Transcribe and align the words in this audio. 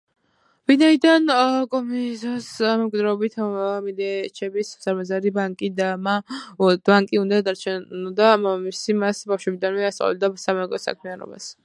ვინაიდან 0.69 1.27
კოზიმოს 1.73 2.45
მემკვიდრეობით 2.79 3.35
მედიჩების 3.89 4.71
უზარმაზარი 4.79 5.31
ბანკი 5.35 5.71
უნდა 7.25 7.41
დარჩენოდა, 7.49 8.31
მამამისი 8.47 8.97
მას 9.03 9.21
ბავშვობიდანვე 9.33 9.89
ასწავლიდა 9.91 10.31
საბანკო 10.47 10.81
საქმიანობას. 10.87 11.51